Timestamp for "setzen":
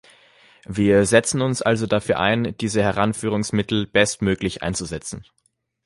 1.05-1.43